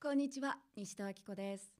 [0.00, 1.72] こんにちは西田明子です。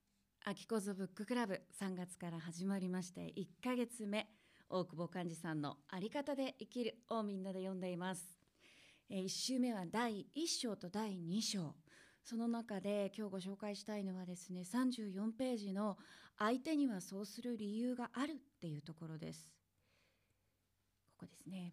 [0.44, 4.26] 秋子ズブッククラブ3月から始まりまして1ヶ月目
[4.68, 8.34] 大久保寛治さんのあり方で生きるをみんなで読んでいます、
[9.08, 11.76] えー、1週目は第1章と第2章。
[12.24, 15.96] その中で今日ご紹介したいのはですね34ページの
[16.40, 19.48] 相手にはそうする理由があるっていうところです。
[21.06, 21.72] ここですね。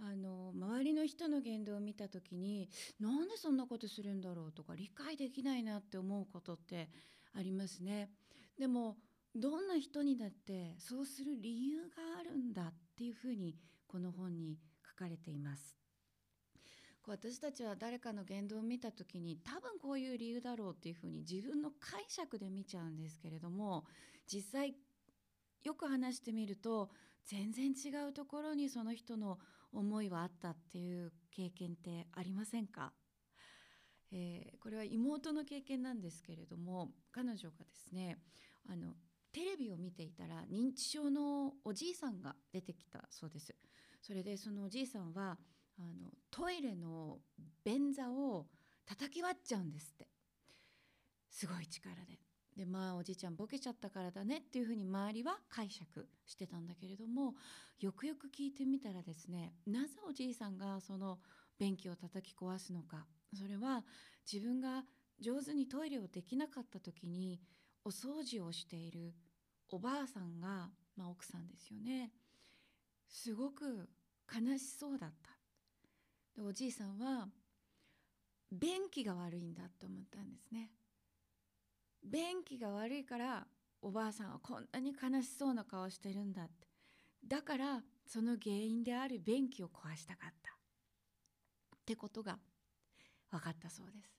[0.00, 2.68] あの周りの人の言動を見た時に
[2.98, 4.52] なんでそんなことするんだろう？
[4.52, 6.88] とか理解できないなって思うことって
[7.34, 8.10] ありますね。
[8.58, 8.96] でも
[9.34, 15.76] どんな人にだってそうする理由があるんだっていうふうにこの本に書かれています。
[17.02, 23.84] こう私たちは誰かの言動を見た時に多分こういう理由だろうっていうふうに自分の解釈で見ちゃうんですけれども
[24.26, 24.74] 実際
[25.62, 26.90] よく話してみると
[27.26, 29.38] 全然違うところにその人の
[29.72, 32.92] 思いはあったっていう経験ってありませんか、
[34.12, 38.18] えー、これは妹の経験なんですけれども彼女がですね
[38.68, 38.94] あの
[39.32, 43.54] テレビを見ていたら認知症のおじいさんが出てきたそうです。
[44.00, 45.38] それでそのおじいさんは
[45.76, 47.18] あのトイレの
[47.64, 48.46] 便座を
[48.86, 50.06] 叩き割っちゃうんですって
[51.30, 52.20] すごい力で。
[52.56, 57.34] でまあおじいちゃんボケちゃったからだねっていうふうに周りは解釈してたんだけれども
[57.80, 61.18] よくよく聞いてみたらですねなぜおじいさんがその
[61.58, 63.06] 便器を叩き壊すのか。
[63.34, 63.84] それは
[64.30, 64.84] 自分が
[65.20, 67.40] 上手にトイレをできなかった時に
[67.84, 69.12] お掃除をしている
[69.68, 72.12] おばあさんが、まあ、奥さんですよね。
[73.08, 73.88] すごく
[74.32, 75.30] 悲しそうだった。
[76.34, 77.28] でおじいさんは
[78.50, 80.70] 便器が悪いんだと思ったんですね。
[82.04, 83.46] 便器が悪いから
[83.82, 86.68] おばあさんはこんなに悲しそうな顔してるんだって。
[87.26, 90.52] だからその原因である便器を壊したかった。
[90.52, 92.38] ってことが
[93.30, 94.14] 分かったそうです。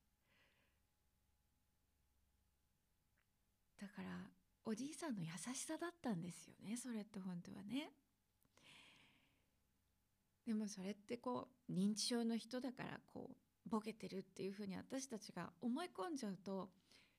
[3.80, 4.10] だから
[4.66, 7.92] おじいさんの優しさだったんですよねそれって本当はね。
[10.46, 16.70] でもそれってこう認知症の人だからこうボケてるっていうふうに私たちが思い込んじゃうと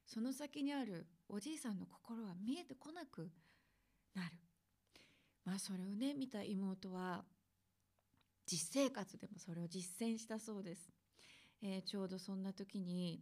[0.06, 3.28] その先にあるおじいさんの心は見えてこなく
[4.14, 4.30] なる。
[5.44, 7.24] まあそれをね見た妹は
[8.46, 10.90] 実生活でもそれを実践したそうです。
[11.62, 13.20] えー、ちょうどそんな時に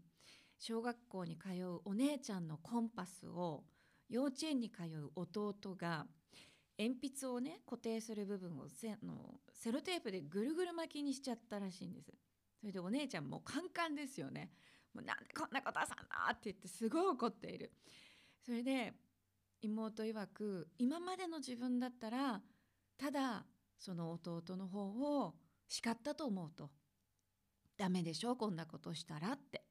[0.59, 3.65] 小学校に通うお姉ちゃんのコンパスを
[4.09, 6.07] 幼稚園に通う弟が
[6.79, 12.13] 鉛筆をね固定する部分をセのセロテープでぐるぐる巻きにしちゃったらしいんです。
[12.61, 14.51] それでお姉ちゃんもカンカンですよね。
[14.95, 17.73] もうなんでこんなことはさんなって言ってすごい怒っている。
[18.45, 18.93] それで
[19.61, 22.43] 妹曰く今までの自分だったら
[22.99, 23.45] ただ
[23.79, 24.85] その弟の方
[25.23, 25.35] を
[25.67, 26.71] 叱ったと思うと
[27.77, 29.65] ダメでしょこんなことしたらって。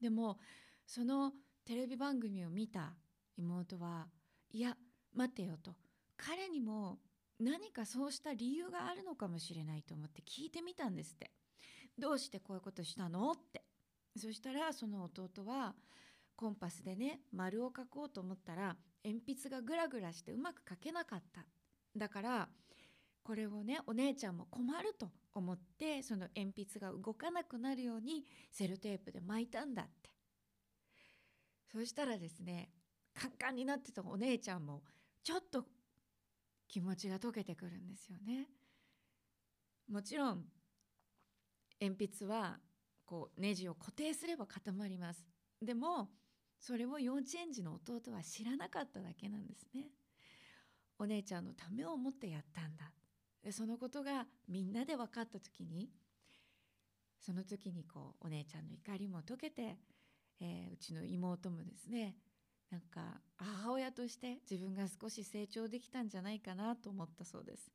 [0.00, 0.38] でも
[0.86, 1.32] その
[1.64, 2.94] テレビ番組を見た
[3.36, 4.08] 妹は
[4.50, 4.76] いや
[5.14, 5.74] 待てよと
[6.16, 6.98] 彼にも
[7.38, 11.30] 何かそうした理由があるのかもしれないと思って聞いてみたんですって。
[11.98, 13.62] どうしてこういうことしたのって
[14.16, 15.74] そしたらその弟は
[16.36, 21.44] コンパスでね丸を描こうと思ったら鉛筆がグラグラしてうまく描けなかった
[21.96, 22.48] だから
[23.22, 30.10] これをねお姉ちゃんも困ると思ってその鉛筆が動かなくなるようにセロテープで巻いたんだって
[31.72, 32.70] そしたらですね
[33.14, 34.82] カンカンになってたお姉ちゃんも
[35.22, 35.64] ちょっと
[36.68, 38.48] 気持ちが解けてくるんですよね。
[39.90, 40.44] もちろん
[41.80, 42.58] 鉛筆は
[43.12, 45.22] こうネジを固定すれば固まります。
[45.60, 46.08] でも
[46.58, 49.90] それを幼稚園児の弟は知らなかっただけなんですね。
[50.98, 52.90] お姉ちゃんのためを思ってやったんだ。
[53.44, 55.90] でそのことがみんなで分かった時に
[57.20, 59.76] その時にこうお姉ちゃんの怒りも解けて、
[60.40, 62.16] えー、うちの妹もですね
[62.70, 67.70] なんか母親として自分が少し成長できたんじゃないかなと思ったそうです。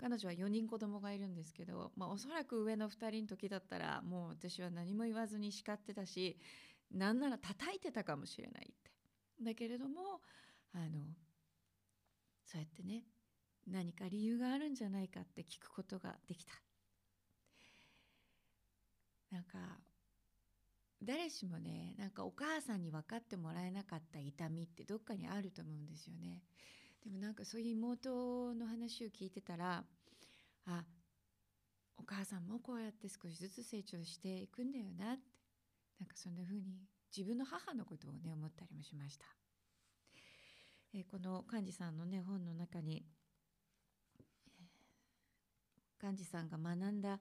[0.00, 6.38] 彼女は4人子供がいるんですけど、まあ、おそらく上の2人の時だったらもう私は何も言わずに叱ってたし
[6.90, 8.90] なんなら叩いてたかもしれないって。
[9.44, 10.22] だけれども
[10.72, 11.00] あの
[12.46, 13.04] そうやってね
[13.66, 16.52] 何か理由があるんじゃないかって聞くことができた。
[19.30, 19.58] なんか
[21.02, 26.42] 誰しもねなんかお母さんに分かってもらえなかった痛みってどっかにあると思うんですよね。
[27.04, 29.84] でもなんかそういう妹の話を聞いてたら
[30.66, 30.84] あ
[31.96, 35.22] お母さんもこうやって少しずつ成長していくんだよなって
[36.00, 36.80] なんかそんな風に
[37.14, 39.26] 自分の母のことをね思ったりもしました。
[40.94, 43.04] えー、この幹事さんのね本の中に
[46.02, 47.20] 幹事さんが学んだ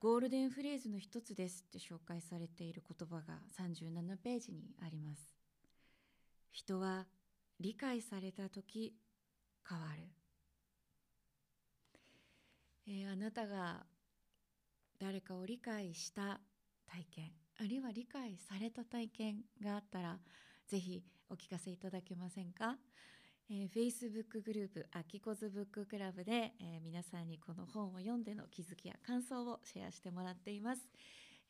[0.00, 5.34] ゴールデンフレーズの一つですって紹介されている言葉が37ページにあります
[6.50, 7.06] 人は
[7.60, 8.94] 理解された時
[9.68, 10.02] 変わる、
[12.88, 13.84] えー、あなたが
[14.98, 16.40] 誰かを理解した
[16.90, 20.16] 体験あるいは理解された体験があったら
[20.66, 22.76] ぜひお聞かせいただけませんか、
[23.50, 30.88] えー、Facebook グループ「アキコズブッククラブで」えー、皆さんにこの本を読んでの気づきや感想をシェアしてもらっています、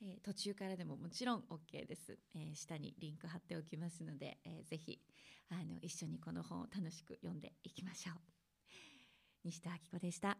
[0.02, 5.00] えー、途中からでももちろん OK です、え下にリンク貼っておきますので、えー、ぜひ
[5.50, 8.16] あの一緒にこの本を楽しく読んでいきましょう
[9.44, 10.38] 西田明子でした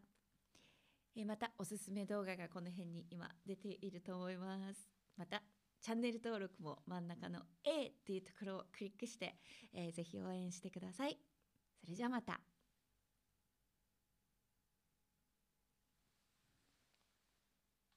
[1.16, 5.42] えまたおすすめ動画がこの辺に今出ていると思いますまた
[5.82, 9.34] チャンネル登録も真ん中の A っていうところをクリックして、
[9.72, 11.18] えー、ぜひ応援してください。
[11.82, 12.40] それじゃあまた。